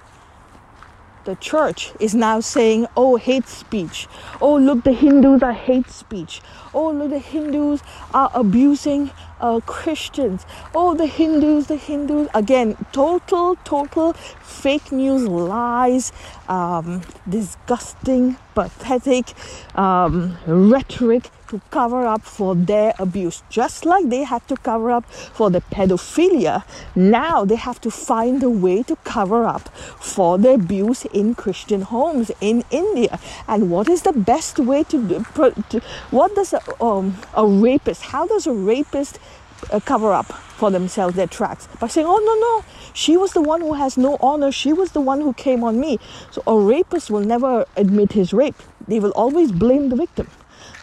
the 1.25 1.35
church 1.35 1.91
is 1.99 2.15
now 2.15 2.39
saying, 2.39 2.87
oh, 2.95 3.17
hate 3.17 3.47
speech. 3.47 4.07
Oh, 4.39 4.55
look, 4.55 4.83
the 4.83 4.93
Hindus 4.93 5.43
are 5.43 5.53
hate 5.53 5.89
speech. 5.89 6.41
Oh, 6.73 6.91
look, 6.91 7.09
the 7.09 7.19
Hindus 7.19 7.81
are 8.13 8.31
abusing 8.33 9.11
uh, 9.39 9.59
Christians. 9.65 10.45
Oh, 10.73 10.93
the 10.93 11.07
Hindus, 11.07 11.67
the 11.67 11.75
Hindus. 11.75 12.29
Again, 12.33 12.77
total, 12.91 13.55
total 13.63 14.13
fake 14.13 14.91
news, 14.91 15.27
lies, 15.27 16.11
um, 16.47 17.01
disgusting, 17.27 18.37
pathetic 18.53 19.33
um, 19.75 20.37
rhetoric 20.47 21.29
to 21.55 21.61
cover 21.71 22.05
up 22.05 22.23
for 22.23 22.53
their 22.55 22.93
abuse. 22.99 23.43
Just 23.49 23.85
like 23.85 24.09
they 24.09 24.23
had 24.23 24.45
to 24.47 24.55
cover 24.57 24.91
up 24.91 25.05
for 25.05 25.49
the 25.49 25.61
pedophilia, 25.61 26.63
now 26.95 27.45
they 27.45 27.55
have 27.55 27.79
to 27.81 27.91
find 27.91 28.43
a 28.43 28.49
way 28.49 28.83
to 28.83 28.95
cover 28.97 29.45
up 29.45 29.69
for 30.13 30.37
the 30.37 30.53
abuse 30.53 31.05
in 31.05 31.33
Christian 31.35 31.81
homes 31.81 32.31
in 32.41 32.63
India. 32.71 33.19
And 33.47 33.71
what 33.71 33.87
is 33.89 34.01
the 34.01 34.13
best 34.13 34.59
way 34.59 34.83
to 34.83 34.97
do? 35.07 35.25
What 36.11 36.35
does 36.35 36.53
a, 36.53 36.61
um, 36.83 37.17
a 37.33 37.45
rapist, 37.47 38.03
how 38.03 38.27
does 38.27 38.47
a 38.47 38.53
rapist 38.53 39.19
uh, 39.71 39.79
cover 39.79 40.11
up 40.11 40.27
for 40.59 40.69
themselves 40.71 41.15
their 41.15 41.27
tracks? 41.27 41.67
By 41.79 41.87
saying, 41.87 42.07
oh, 42.09 42.19
no, 42.29 42.35
no, 42.47 42.65
she 42.93 43.15
was 43.15 43.31
the 43.31 43.41
one 43.41 43.61
who 43.61 43.73
has 43.73 43.97
no 43.97 44.17
honor. 44.19 44.51
She 44.51 44.73
was 44.73 44.91
the 44.91 45.01
one 45.01 45.21
who 45.21 45.33
came 45.33 45.63
on 45.63 45.79
me. 45.79 45.99
So 46.31 46.43
a 46.47 46.59
rapist 46.59 47.09
will 47.09 47.25
never 47.25 47.65
admit 47.77 48.11
his 48.11 48.33
rape. 48.33 48.55
They 48.87 48.99
will 48.99 49.11
always 49.11 49.51
blame 49.51 49.89
the 49.89 49.95
victim. 49.95 50.27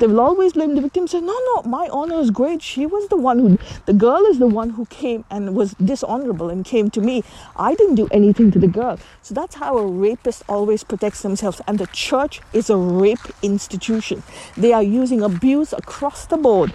They 0.02 0.09
will 0.09 0.18
always 0.18 0.54
blame 0.54 0.75
the 0.75 0.80
victim. 0.80 1.06
Say, 1.06 1.21
no, 1.21 1.38
no, 1.54 1.62
my 1.62 1.88
honor 1.92 2.18
is 2.18 2.32
great. 2.32 2.61
She 2.61 2.87
was 2.87 3.06
the 3.06 3.16
one 3.16 3.38
who, 3.38 3.59
the 3.87 3.92
girl 3.92 4.26
is 4.26 4.40
the 4.40 4.49
one 4.49 4.71
who 4.71 4.85
came 4.87 5.25
and 5.30 5.54
was 5.54 5.75
dishonorable 5.75 6.50
and 6.50 6.64
came 6.64 6.90
to 6.90 7.00
me. 7.00 7.23
I 7.54 7.76
didn't 7.76 7.94
do 7.94 8.09
anything 8.11 8.50
to 8.50 8.59
the 8.59 8.66
girl. 8.66 8.99
So 9.23 9.32
that's 9.32 9.54
how 9.54 9.78
a 9.78 9.87
rapist 9.87 10.42
always 10.49 10.82
protects 10.82 11.23
themselves. 11.23 11.61
And 11.68 11.78
the 11.78 11.87
church 11.87 12.40
is 12.52 12.68
a 12.68 12.76
rape 12.76 13.28
institution. 13.42 14.25
They 14.56 14.73
are 14.73 14.82
using 14.82 15.23
abuse 15.23 15.73
across 15.73 16.26
the 16.26 16.37
board 16.37 16.75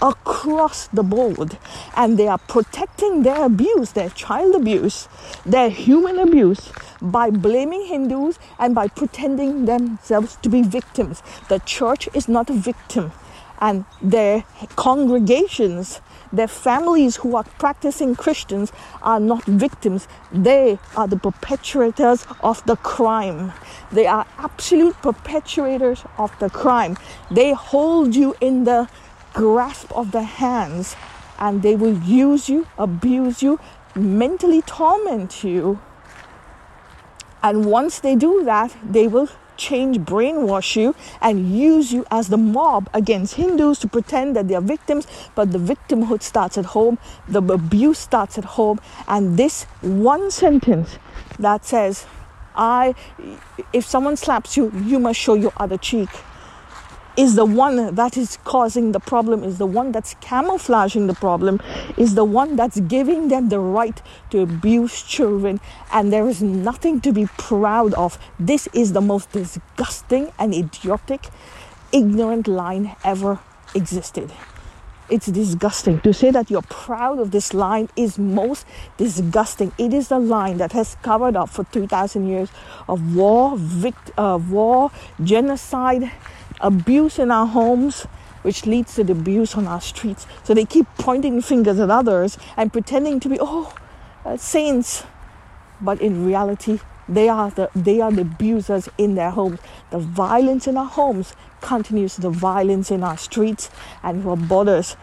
across 0.00 0.88
the 0.88 1.02
board 1.02 1.58
and 1.96 2.18
they 2.18 2.28
are 2.28 2.38
protecting 2.38 3.22
their 3.22 3.44
abuse, 3.44 3.92
their 3.92 4.10
child 4.10 4.54
abuse, 4.54 5.08
their 5.44 5.70
human 5.70 6.18
abuse 6.18 6.72
by 7.00 7.30
blaming 7.30 7.86
Hindus 7.86 8.38
and 8.58 8.74
by 8.74 8.88
pretending 8.88 9.64
themselves 9.64 10.36
to 10.42 10.48
be 10.48 10.62
victims. 10.62 11.22
The 11.48 11.58
church 11.60 12.08
is 12.14 12.28
not 12.28 12.50
a 12.50 12.54
victim 12.54 13.12
and 13.60 13.84
their 14.00 14.44
congregations, 14.76 16.00
their 16.32 16.48
families 16.48 17.16
who 17.16 17.36
are 17.36 17.44
practicing 17.58 18.14
Christians 18.14 18.72
are 19.02 19.18
not 19.18 19.44
victims. 19.44 20.06
They 20.30 20.78
are 20.96 21.08
the 21.08 21.16
perpetrators 21.16 22.26
of 22.40 22.64
the 22.66 22.76
crime. 22.76 23.52
They 23.90 24.06
are 24.06 24.26
absolute 24.36 24.94
perpetrators 25.02 26.04
of 26.18 26.38
the 26.38 26.50
crime. 26.50 26.96
They 27.30 27.52
hold 27.52 28.14
you 28.14 28.36
in 28.40 28.64
the 28.64 28.88
grasp 29.38 29.92
of 29.92 30.10
their 30.10 30.30
hands 30.44 30.96
and 31.38 31.62
they 31.62 31.76
will 31.76 31.96
use 32.00 32.48
you, 32.48 32.66
abuse 32.76 33.40
you, 33.40 33.60
mentally 33.94 34.62
torment 34.62 35.44
you. 35.44 35.78
And 37.40 37.66
once 37.66 38.00
they 38.00 38.16
do 38.16 38.42
that, 38.42 38.76
they 38.82 39.06
will 39.06 39.28
change, 39.56 39.98
brainwash 39.98 40.74
you, 40.74 40.96
and 41.20 41.56
use 41.56 41.92
you 41.92 42.04
as 42.10 42.28
the 42.28 42.36
mob 42.36 42.90
against 42.92 43.34
Hindus 43.34 43.78
to 43.78 43.86
pretend 43.86 44.34
that 44.34 44.48
they 44.48 44.56
are 44.56 44.60
victims. 44.60 45.06
But 45.36 45.52
the 45.52 45.58
victimhood 45.58 46.22
starts 46.22 46.58
at 46.58 46.66
home, 46.76 46.98
the 47.28 47.40
abuse 47.40 48.00
starts 48.00 48.38
at 48.38 48.44
home. 48.58 48.80
And 49.06 49.36
this 49.36 49.64
one 49.82 50.32
sentence 50.32 50.98
that 51.38 51.64
says, 51.64 52.06
I, 52.56 52.96
if 53.72 53.86
someone 53.86 54.16
slaps 54.16 54.56
you, 54.56 54.72
you 54.84 54.98
must 54.98 55.20
show 55.20 55.34
your 55.34 55.52
other 55.58 55.78
cheek 55.78 56.10
is 57.18 57.34
the 57.34 57.44
one 57.44 57.96
that 57.96 58.16
is 58.16 58.38
causing 58.44 58.92
the 58.92 59.00
problem, 59.00 59.42
is 59.42 59.58
the 59.58 59.66
one 59.66 59.90
that's 59.90 60.14
camouflaging 60.20 61.08
the 61.08 61.14
problem, 61.14 61.60
is 61.96 62.14
the 62.14 62.24
one 62.24 62.54
that's 62.54 62.78
giving 62.78 63.26
them 63.26 63.48
the 63.48 63.58
right 63.58 64.00
to 64.30 64.40
abuse 64.40 65.02
children. 65.02 65.60
And 65.92 66.12
there 66.12 66.28
is 66.28 66.40
nothing 66.40 67.00
to 67.00 67.12
be 67.12 67.26
proud 67.36 67.92
of. 67.94 68.18
This 68.38 68.68
is 68.72 68.92
the 68.92 69.00
most 69.00 69.32
disgusting 69.32 70.30
and 70.38 70.54
idiotic, 70.54 71.26
ignorant 71.90 72.46
line 72.46 72.94
ever 73.02 73.40
existed. 73.74 74.30
It's 75.10 75.26
disgusting. 75.26 76.00
To 76.02 76.12
say 76.12 76.30
that 76.30 76.52
you're 76.52 76.62
proud 76.62 77.18
of 77.18 77.32
this 77.32 77.52
line 77.52 77.88
is 77.96 78.16
most 78.16 78.64
disgusting. 78.96 79.72
It 79.76 79.92
is 79.92 80.06
the 80.08 80.20
line 80.20 80.58
that 80.58 80.70
has 80.72 80.96
covered 81.02 81.34
up 81.34 81.48
for 81.48 81.64
2,000 81.64 82.28
years 82.28 82.50
of 82.88 83.16
war, 83.16 83.56
vict- 83.56 84.12
uh, 84.16 84.38
war, 84.38 84.92
genocide, 85.24 86.12
abuse 86.60 87.18
in 87.18 87.30
our 87.30 87.46
homes, 87.46 88.04
which 88.42 88.66
leads 88.66 88.94
to 88.94 89.04
the 89.04 89.12
abuse 89.12 89.54
on 89.54 89.66
our 89.66 89.80
streets. 89.80 90.26
So 90.44 90.54
they 90.54 90.64
keep 90.64 90.86
pointing 90.98 91.42
fingers 91.42 91.78
at 91.78 91.90
others 91.90 92.38
and 92.56 92.72
pretending 92.72 93.20
to 93.20 93.28
be, 93.28 93.38
oh, 93.40 93.74
uh, 94.24 94.36
saints. 94.36 95.04
But 95.80 96.00
in 96.00 96.24
reality, 96.24 96.80
they 97.08 97.28
are 97.28 97.50
the 97.50 97.70
they 97.74 98.00
are 98.00 98.12
the 98.12 98.22
abusers 98.22 98.88
in 98.98 99.14
their 99.14 99.30
homes. 99.30 99.60
The 99.90 99.98
violence 99.98 100.66
in 100.66 100.76
our 100.76 100.86
homes 100.86 101.34
continues 101.60 102.16
the 102.16 102.30
violence 102.30 102.90
in 102.90 103.02
our 103.02 103.16
streets 103.16 103.70
and 104.02 104.26
our 104.26 104.36
borders 104.36 104.96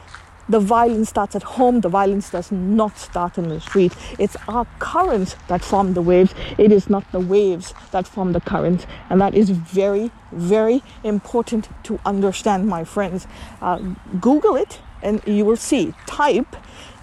the 0.48 0.60
violence 0.60 1.10
starts 1.10 1.36
at 1.36 1.44
home. 1.44 1.82
The 1.82 1.90
violence 1.90 2.30
does 2.30 2.52
not 2.52 2.98
start 2.98 3.38
in 3.38 3.50
the 3.50 3.60
street. 3.60 3.94
It's 4.20 4.36
our 4.48 4.66
currents 4.80 5.36
that 5.48 5.64
form 5.64 5.94
the 5.94 6.02
waves. 6.02 6.34
It 6.58 6.72
is 6.72 6.90
not 6.90 7.10
the 7.12 7.20
waves 7.20 7.74
that 7.92 8.08
form 8.08 8.34
the 8.34 8.42
currents. 8.42 8.86
And 9.10 9.20
that 9.22 9.34
is 9.34 9.50
very, 9.50 10.12
very 10.32 10.84
important 11.04 11.70
to 11.84 12.00
understand, 12.06 12.68
my 12.68 12.84
friends. 12.84 13.28
Uh, 13.62 13.78
Google 14.20 14.56
it 14.56 14.80
and 15.02 15.22
you 15.26 15.46
will 15.46 15.58
see. 15.58 15.94
Type, 16.06 16.56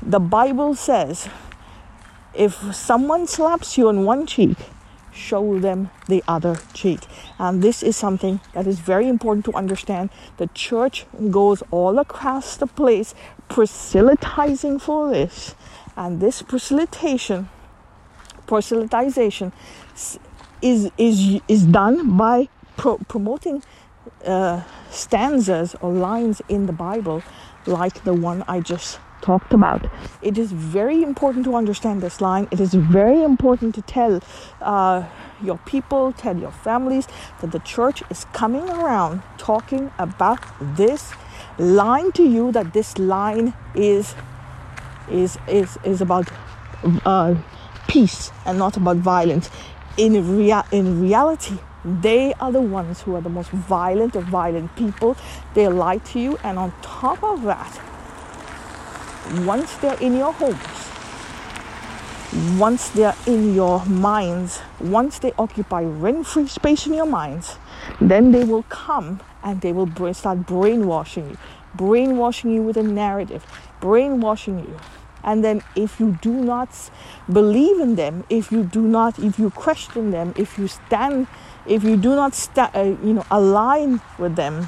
the 0.03 0.21
Bible 0.21 0.75
says, 0.75 1.29
if 2.35 2.75
someone 2.75 3.27
slaps 3.27 3.77
you 3.77 3.89
on 3.89 4.05
one 4.05 4.27
cheek, 4.27 4.57
show 5.13 5.59
them 5.59 5.91
the 6.09 6.23
other 6.27 6.59
cheek. 6.73 7.01
And 7.39 7.63
this 7.63 7.83
is 7.83 7.97
something 7.97 8.41
that 8.55 8.67
is 8.67 8.79
very 8.81 9.09
important 9.09 9.45
to 9.47 9.53
understand. 9.53 10.11
The 10.39 10.49
church 10.49 11.07
goes 11.31 11.63
all 11.71 11.99
across 11.99 12.57
the 12.57 12.67
place 12.67 13.15
proselytizing 13.49 14.79
for 14.79 15.11
this. 15.11 15.55
And 15.97 16.21
this 16.21 16.43
proselytation, 16.43 17.49
proselytization 18.47 19.53
is 20.63 20.91
is 20.97 21.41
is 21.49 21.65
done 21.65 22.17
by 22.17 22.49
pro- 22.77 22.99
promoting 23.09 23.63
uh, 24.25 24.63
stanzas 24.91 25.75
or 25.81 25.93
lines 25.93 26.41
in 26.49 26.67
the 26.67 26.73
Bible, 26.73 27.23
like 27.67 28.05
the 28.05 28.15
one 28.15 28.45
I 28.49 28.61
just 28.61 28.99
talked 29.23 29.55
about. 29.55 29.89
It 30.21 30.37
is 30.37 30.53
very 30.53 31.03
important 31.03 31.45
to 31.47 31.55
understand 31.55 32.03
this 32.03 32.21
line. 32.21 32.49
It 32.51 32.61
is 32.61 32.75
very 32.75 33.23
important 33.23 33.75
to 33.77 33.83
tell 33.83 34.21
uh, 34.61 35.05
your 35.43 35.59
people, 35.59 36.13
tell 36.13 36.37
your 36.37 36.51
families 36.51 37.09
that 37.41 37.53
the 37.53 37.61
church 37.61 38.03
is 38.11 38.27
coming 38.33 38.69
around 38.69 39.23
talking 39.39 39.91
about 39.99 40.41
this 40.61 41.13
line 41.59 42.13
to 42.13 42.23
you. 42.23 42.53
That 42.53 42.73
this 42.73 42.99
line 42.99 43.55
is 43.75 44.15
is 45.09 45.39
is 45.49 45.79
is 45.85 46.01
about 46.01 46.29
uh, 47.05 47.35
peace 47.89 48.31
and 48.45 48.59
not 48.59 48.77
about 48.77 48.97
violence. 48.97 49.51
In 49.97 50.37
rea- 50.37 50.69
in 50.73 51.01
reality, 51.03 51.59
they 51.85 52.33
are 52.35 52.53
the 52.53 52.61
ones 52.61 53.03
who 53.03 53.15
are 53.17 53.21
the 53.21 53.29
most 53.29 53.51
violent 53.51 54.17
of 54.17 54.25
violent 54.25 54.75
people. 54.77 55.17
They 55.55 55.69
lie 55.69 55.99
to 55.99 56.19
you, 56.19 56.39
and 56.43 56.59
on 56.59 56.73
top 56.83 57.23
of 57.23 57.43
that, 57.43 57.81
once 59.47 59.77
they're 59.77 60.01
in 60.01 60.17
your 60.17 60.33
homes, 60.33 60.59
once 62.59 62.89
they're 62.91 63.15
in 63.27 63.55
your 63.55 63.85
minds, 63.87 64.61
once 64.81 65.19
they 65.19 65.33
occupy 65.39 65.83
rent 65.83 66.27
free 66.27 66.49
space 66.49 66.87
in 66.87 66.95
your 66.95 67.07
minds, 67.07 67.59
then 68.01 68.33
they 68.33 68.45
will 68.45 68.63
come 68.65 69.21
and 69.43 69.61
they 69.61 69.73
will 69.73 70.15
start 70.15 70.47
brainwashing 70.47 71.31
you, 71.31 71.39
brainwashing 71.75 72.51
you 72.53 72.63
with 72.63 72.77
a 72.77 72.83
narrative, 72.83 73.47
brainwashing 73.81 74.61
you. 74.61 74.79
And 75.25 75.45
then, 75.45 75.63
if 75.77 76.01
you 76.01 76.19
do 76.21 76.33
not 76.33 76.91
believe 77.33 77.79
in 77.79 77.95
them, 77.95 78.25
if 78.29 78.51
you 78.51 78.65
do 78.65 78.83
not, 78.83 79.21
if 79.21 79.39
you 79.39 79.51
question 79.51 80.11
them, 80.11 80.35
if 80.37 80.59
you 80.59 80.67
stand, 80.67 81.29
if 81.65 81.85
you 81.85 81.97
do 81.97 82.17
not, 82.17 82.35
sta- 82.35 82.73
uh, 82.75 82.97
you 83.05 83.13
know, 83.13 83.25
align 83.31 84.01
with 84.19 84.35
them, 84.35 84.67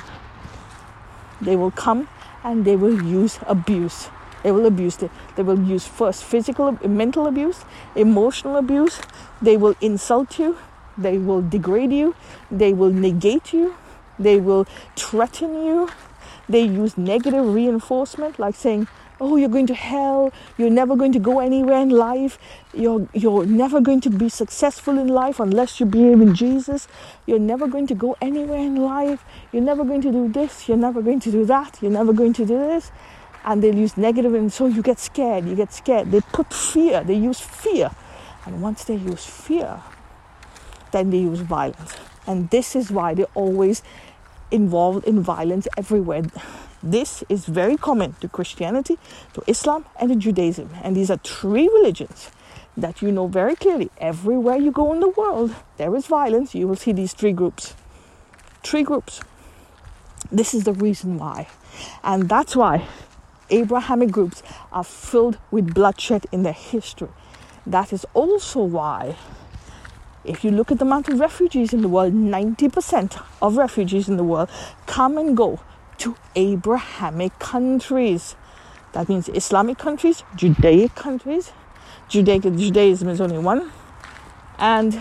they 1.40 1.56
will 1.56 1.72
come 1.72 2.08
and 2.44 2.64
they 2.64 2.76
will 2.76 3.02
use 3.02 3.40
abuse 3.48 4.10
they 4.44 4.52
will 4.52 4.66
abuse 4.66 5.02
it. 5.02 5.10
They 5.34 5.42
will 5.42 5.58
use 5.58 5.86
first 5.86 6.22
physical, 6.22 6.78
mental 6.86 7.26
abuse, 7.26 7.64
emotional 7.96 8.56
abuse. 8.56 9.00
They 9.42 9.56
will 9.56 9.74
insult 9.80 10.38
you. 10.38 10.58
They 10.98 11.16
will 11.18 11.40
degrade 11.42 11.92
you. 11.92 12.14
They 12.50 12.72
will 12.74 12.92
negate 12.92 13.54
you. 13.54 13.74
They 14.18 14.38
will 14.38 14.66
threaten 14.96 15.64
you. 15.64 15.88
They 16.48 16.60
use 16.60 16.98
negative 16.98 17.54
reinforcement, 17.54 18.38
like 18.38 18.54
saying, 18.54 18.86
"Oh, 19.18 19.36
you're 19.36 19.54
going 19.56 19.66
to 19.68 19.78
hell. 19.86 20.30
You're 20.58 20.76
never 20.82 20.94
going 20.94 21.12
to 21.12 21.18
go 21.30 21.40
anywhere 21.40 21.80
in 21.80 21.88
life. 21.88 22.38
You're 22.74 23.08
you're 23.14 23.46
never 23.46 23.80
going 23.80 24.02
to 24.02 24.10
be 24.10 24.28
successful 24.28 24.98
in 24.98 25.08
life 25.08 25.40
unless 25.40 25.80
you 25.80 25.86
believe 25.86 26.20
in 26.20 26.34
Jesus. 26.34 26.86
You're 27.26 27.44
never 27.48 27.66
going 27.66 27.86
to 27.86 27.94
go 27.94 28.14
anywhere 28.20 28.62
in 28.70 28.76
life. 28.76 29.24
You're 29.52 29.68
never 29.72 29.84
going 29.84 30.02
to 30.02 30.12
do 30.12 30.28
this. 30.28 30.68
You're 30.68 30.84
never 30.86 31.00
going 31.00 31.20
to 31.20 31.30
do 31.30 31.44
that. 31.46 31.78
You're 31.80 31.96
never 32.00 32.12
going 32.12 32.34
to 32.34 32.44
do 32.44 32.58
this." 32.58 32.92
And 33.44 33.62
they'll 33.62 33.74
use 33.74 33.96
negative 33.96 34.34
and 34.34 34.52
so 34.52 34.66
you 34.66 34.82
get 34.82 34.98
scared 34.98 35.44
you 35.46 35.54
get 35.54 35.72
scared. 35.72 36.10
They 36.10 36.20
put 36.20 36.52
fear 36.52 37.02
they 37.04 37.14
use 37.14 37.40
fear. 37.40 37.90
And 38.46 38.60
once 38.60 38.84
they 38.84 38.96
use 38.96 39.24
fear 39.24 39.80
then 40.92 41.10
they 41.10 41.18
use 41.18 41.40
violence. 41.40 41.96
And 42.26 42.48
this 42.50 42.76
is 42.76 42.90
why 42.90 43.14
they're 43.14 43.26
always 43.34 43.82
involved 44.50 45.04
in 45.06 45.20
violence 45.20 45.66
everywhere. 45.76 46.22
This 46.82 47.24
is 47.28 47.46
very 47.46 47.76
common 47.76 48.12
to 48.20 48.28
christianity 48.28 48.98
to 49.32 49.42
islam 49.46 49.84
and 49.98 50.10
to 50.10 50.16
judaism. 50.16 50.70
And 50.82 50.96
these 50.96 51.10
are 51.10 51.18
three 51.18 51.68
religions 51.68 52.30
that 52.76 53.02
you 53.02 53.12
know 53.12 53.26
very 53.26 53.56
clearly. 53.56 53.90
Everywhere 53.98 54.56
you 54.56 54.70
go 54.70 54.92
in 54.92 55.00
the 55.00 55.08
world 55.08 55.54
there 55.76 55.94
is 55.96 56.06
violence. 56.06 56.54
You 56.54 56.68
will 56.68 56.76
see 56.76 56.92
these 56.92 57.12
three 57.12 57.32
groups. 57.32 57.74
Three 58.62 58.82
groups. 58.82 59.20
This 60.30 60.54
is 60.54 60.64
the 60.64 60.72
reason 60.72 61.18
why. 61.18 61.48
And 62.02 62.28
that's 62.28 62.56
why 62.56 62.86
Abrahamic 63.54 64.10
groups 64.10 64.42
are 64.72 64.84
filled 64.84 65.38
with 65.50 65.74
bloodshed 65.74 66.26
in 66.32 66.42
their 66.42 66.52
history. 66.52 67.08
That 67.66 67.92
is 67.92 68.04
also 68.12 68.62
why, 68.62 69.16
if 70.24 70.44
you 70.44 70.50
look 70.50 70.72
at 70.72 70.78
the 70.78 70.84
amount 70.84 71.08
of 71.08 71.20
refugees 71.20 71.72
in 71.72 71.80
the 71.80 71.88
world, 71.88 72.12
90% 72.12 73.22
of 73.40 73.56
refugees 73.56 74.08
in 74.08 74.16
the 74.16 74.24
world 74.24 74.50
come 74.86 75.16
and 75.16 75.36
go 75.36 75.60
to 75.98 76.16
Abrahamic 76.34 77.38
countries. 77.38 78.34
That 78.92 79.08
means 79.08 79.28
Islamic 79.28 79.78
countries, 79.78 80.24
Judaic 80.34 80.94
countries. 80.94 81.52
Judaic, 82.08 82.42
Judaism 82.42 83.08
is 83.08 83.20
only 83.20 83.38
one, 83.38 83.70
and 84.58 85.00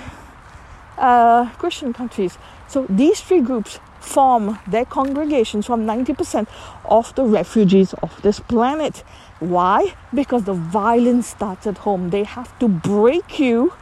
uh, 0.97 1.49
Christian 1.57 1.91
countries. 1.91 2.37
So 2.67 2.85
these 2.87 3.19
three 3.19 3.41
groups 3.41 3.79
form 4.03 4.59
their 4.67 4.85
congregations 4.85 5.65
from 5.65 5.85
90% 5.85 6.47
of 6.85 7.15
the 7.15 7.23
refugees 7.23 7.93
of 8.03 8.21
this 8.21 8.39
planet. 8.39 9.03
Why? 9.39 9.95
Because 10.13 10.43
the 10.43 10.53
violence 10.53 11.27
starts 11.27 11.65
at 11.65 11.79
home. 11.79 12.09
They 12.09 12.23
have 12.23 12.57
to 12.59 12.67
break 12.67 13.39
you, 13.39 13.73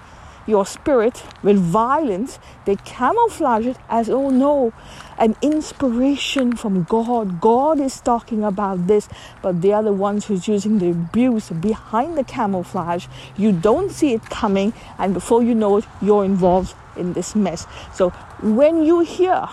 your 0.48 0.66
spirit, 0.66 1.24
with 1.44 1.58
violence. 1.58 2.40
They 2.66 2.76
camouflage 2.78 3.66
it 3.66 3.78
as, 3.90 4.10
oh 4.10 4.30
no, 4.30 4.74
an 5.18 5.36
inspiration 5.42 6.56
from 6.56 6.84
God. 6.84 7.42
God 7.42 7.80
is 7.80 8.00
talking 8.00 8.44
about 8.44 8.88
this, 8.88 9.10
but 9.42 9.62
they 9.62 9.72
are 9.72 9.84
the 9.84 9.94
ones 9.94 10.26
who's 10.26 10.48
using 10.48 10.80
the 10.80 10.92
abuse 10.92 11.50
behind 11.50 12.18
the 12.18 12.24
camouflage. 12.24 13.08
You 13.38 13.52
don't 13.52 13.92
see 13.92 14.14
it 14.14 14.30
coming, 14.30 14.74
and 14.98 15.14
before 15.14 15.44
you 15.44 15.54
know 15.54 15.78
it, 15.78 15.86
you're 16.02 16.26
involved 16.26 16.74
in 16.96 17.14
this 17.14 17.36
mess. 17.36 17.68
So 17.94 18.10
when 18.42 18.84
you 18.84 19.00
hear 19.02 19.48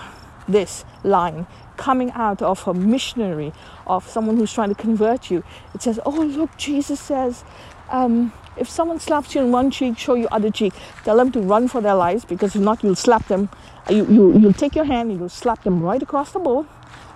this 0.48 0.84
line 1.04 1.46
coming 1.76 2.10
out 2.12 2.42
of 2.42 2.66
a 2.66 2.74
missionary, 2.74 3.52
of 3.86 4.08
someone 4.08 4.36
who's 4.36 4.52
trying 4.52 4.68
to 4.68 4.74
convert 4.74 5.30
you. 5.30 5.44
It 5.74 5.82
says, 5.82 6.00
Oh, 6.04 6.10
look, 6.10 6.56
Jesus 6.56 7.00
says, 7.00 7.44
um, 7.90 8.32
if 8.56 8.68
someone 8.68 8.98
slaps 8.98 9.34
you 9.34 9.40
on 9.40 9.52
one 9.52 9.70
cheek, 9.70 9.96
show 9.96 10.14
your 10.14 10.28
other 10.32 10.50
cheek. 10.50 10.74
Tell 11.04 11.16
them 11.16 11.30
to 11.32 11.40
run 11.40 11.68
for 11.68 11.80
their 11.80 11.94
lives 11.94 12.24
because 12.24 12.56
if 12.56 12.60
not, 12.60 12.82
you'll 12.82 12.96
slap 12.96 13.26
them. 13.28 13.48
You, 13.88 14.06
you, 14.06 14.38
you'll 14.38 14.52
take 14.52 14.74
your 14.74 14.84
hand, 14.84 15.10
and 15.10 15.20
you'll 15.20 15.28
slap 15.28 15.62
them 15.62 15.80
right 15.80 16.02
across 16.02 16.32
the 16.32 16.40
bowl, 16.40 16.66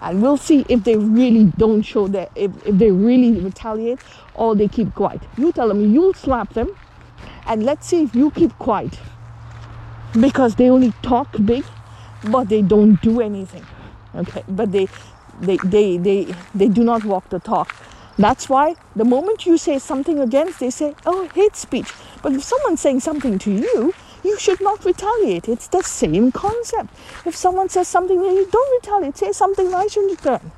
and 0.00 0.22
we'll 0.22 0.38
see 0.38 0.64
if 0.68 0.84
they 0.84 0.96
really 0.96 1.46
don't 1.58 1.82
show 1.82 2.08
that, 2.08 2.30
if, 2.34 2.50
if 2.66 2.78
they 2.78 2.90
really 2.90 3.40
retaliate 3.40 3.98
or 4.34 4.54
they 4.54 4.68
keep 4.68 4.94
quiet. 4.94 5.20
You 5.36 5.52
tell 5.52 5.68
them 5.68 5.92
you'll 5.92 6.14
slap 6.14 6.54
them, 6.54 6.74
and 7.46 7.64
let's 7.64 7.88
see 7.88 8.04
if 8.04 8.14
you 8.14 8.30
keep 8.30 8.56
quiet 8.58 8.98
because 10.18 10.54
they 10.56 10.70
only 10.70 10.92
talk 11.02 11.28
big 11.44 11.64
but 12.30 12.48
they 12.48 12.62
don't 12.62 13.00
do 13.02 13.20
anything 13.20 13.64
okay? 14.14 14.42
But 14.48 14.72
they 14.72 14.88
they 15.40 15.56
they 15.64 15.96
they, 15.96 16.34
they 16.54 16.68
do 16.68 16.84
not 16.84 17.04
walk 17.04 17.28
the 17.30 17.40
talk. 17.40 17.74
That's 18.18 18.48
why 18.48 18.76
the 18.94 19.04
moment 19.04 19.46
you 19.46 19.56
say 19.56 19.78
something 19.78 20.20
against 20.20 20.60
they 20.60 20.70
say 20.70 20.94
oh 21.06 21.28
hate 21.34 21.56
speech. 21.56 21.92
But 22.22 22.32
if 22.32 22.44
someone's 22.44 22.80
saying 22.80 23.00
something 23.00 23.38
to 23.40 23.52
you 23.52 23.94
you 24.24 24.38
should 24.38 24.60
not 24.60 24.84
retaliate. 24.84 25.48
It's 25.48 25.66
the 25.66 25.82
same 25.82 26.30
concept. 26.30 26.94
If 27.26 27.34
someone 27.34 27.68
says 27.68 27.88
something 27.88 28.22
you 28.22 28.48
don't 28.50 28.72
retaliate. 28.80 29.16
Say 29.16 29.32
something 29.32 29.70
nice 29.70 29.96
in 29.96 30.04
return 30.04 30.52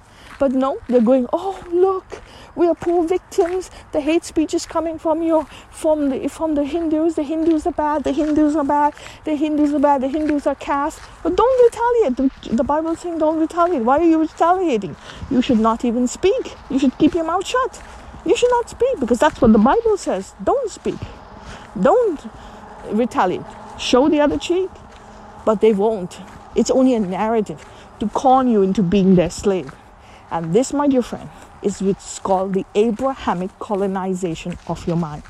but 0.44 0.52
no 0.64 0.70
they're 0.88 1.08
going 1.10 1.26
oh 1.32 1.56
look 1.72 2.20
we 2.56 2.68
are 2.68 2.74
poor 2.74 3.06
victims. 3.06 3.68
The 3.90 4.00
hate 4.00 4.24
speech 4.24 4.54
is 4.54 4.64
coming 4.64 4.96
from 4.96 5.22
your 5.22 5.44
from 5.70 6.10
the 6.10 6.28
from 6.28 6.54
the 6.54 6.62
Hindus. 6.62 7.16
The 7.16 7.24
Hindus 7.24 7.66
are 7.66 7.72
bad. 7.72 8.04
The 8.04 8.12
Hindus 8.12 8.54
are 8.54 8.64
bad. 8.64 8.94
The 9.24 9.34
Hindus 9.34 9.74
are 9.74 9.80
bad. 9.80 10.02
The 10.02 10.08
Hindus 10.08 10.46
are 10.46 10.54
caste. 10.54 11.00
But 11.24 11.34
don't 11.34 11.64
retaliate. 11.64 12.16
The, 12.16 12.56
the 12.56 12.62
Bible 12.62 12.94
saying 12.94 13.18
don't 13.18 13.40
retaliate. 13.40 13.82
Why 13.82 13.98
are 13.98 14.04
you 14.04 14.20
retaliating? 14.20 14.94
You 15.30 15.42
should 15.42 15.58
not 15.58 15.84
even 15.84 16.06
speak. 16.06 16.54
You 16.70 16.78
should 16.78 16.96
keep 16.96 17.14
your 17.14 17.24
mouth 17.24 17.44
shut. 17.44 17.82
You 18.24 18.36
should 18.36 18.50
not 18.50 18.70
speak 18.70 19.00
because 19.00 19.18
that's 19.18 19.40
what 19.40 19.52
the 19.52 19.58
Bible 19.58 19.96
says. 19.96 20.34
Don't 20.42 20.70
speak. 20.70 21.00
Don't 21.80 22.20
retaliate. 22.92 23.42
Show 23.80 24.08
the 24.08 24.20
other 24.20 24.38
cheek. 24.38 24.70
But 25.44 25.60
they 25.60 25.72
won't. 25.72 26.20
It's 26.54 26.70
only 26.70 26.94
a 26.94 27.00
narrative 27.00 27.66
to 27.98 28.08
con 28.10 28.46
you 28.46 28.62
into 28.62 28.84
being 28.84 29.16
their 29.16 29.30
slave. 29.30 29.74
And 30.30 30.52
this, 30.52 30.72
my 30.72 30.88
dear 30.88 31.02
friend, 31.02 31.28
is 31.62 31.80
what's 31.82 32.18
called 32.18 32.54
the 32.54 32.64
Abrahamic 32.74 33.58
colonization 33.58 34.58
of 34.66 34.86
your 34.86 34.96
mind. 34.96 35.22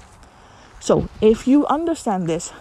So, 0.81 1.09
if 1.21 1.47
you 1.47 1.67
understand 1.67 2.27
this, 2.27 2.53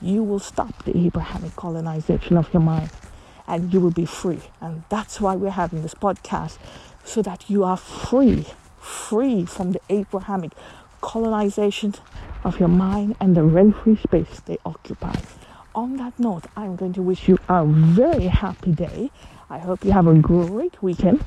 you 0.00 0.22
will 0.22 0.40
stop 0.40 0.84
the 0.84 0.96
Abrahamic 0.96 1.54
colonization 1.56 2.36
of 2.36 2.52
your 2.52 2.62
mind 2.62 2.90
and 3.46 3.72
you 3.72 3.80
will 3.80 3.90
be 3.90 4.06
free. 4.06 4.40
And 4.60 4.82
that's 4.88 5.20
why 5.20 5.36
we're 5.36 5.50
having 5.50 5.82
this 5.82 5.94
podcast 5.94 6.58
so 7.04 7.22
that 7.22 7.48
you 7.48 7.64
are 7.64 7.76
free, 7.76 8.46
free 8.78 9.44
from 9.44 9.72
the 9.72 9.80
Abrahamic 9.88 10.52
colonization 11.00 11.94
of 12.44 12.58
your 12.58 12.68
mind 12.68 13.16
and 13.20 13.36
the 13.36 13.42
rent 13.42 13.76
free 13.76 13.96
space 13.96 14.40
they 14.46 14.58
occupy. 14.64 15.14
On 15.74 15.96
that 15.96 16.18
note, 16.18 16.44
I'm 16.56 16.76
going 16.76 16.92
to 16.94 17.02
wish 17.02 17.28
you 17.28 17.38
a 17.48 17.64
very 17.64 18.26
happy 18.26 18.72
day. 18.72 19.10
I 19.48 19.58
hope 19.58 19.84
you 19.84 19.92
have 19.92 20.06
a 20.06 20.14
great 20.14 20.82
weekend 20.82 21.24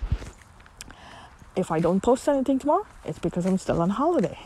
if 1.55 1.71
I 1.71 1.79
don't 1.79 2.01
post 2.01 2.27
anything 2.27 2.59
tomorrow, 2.59 2.85
it's 3.05 3.19
because 3.19 3.45
I'm 3.45 3.57
still 3.57 3.81
on 3.81 3.91
holiday. 3.91 4.37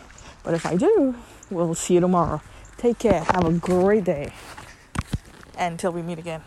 But 0.44 0.54
if 0.54 0.66
I 0.66 0.76
do, 0.76 1.16
we'll 1.50 1.76
see 1.76 1.96
you 1.96 2.00
tomorrow. 2.00 2.42
Take 2.78 3.00
care. 3.00 3.22
Have 3.24 3.46
a 3.46 3.52
great 3.52 4.06
day. 4.06 4.32
until 5.58 5.92
we 5.92 6.02
meet 6.02 6.20
again. 6.20 6.42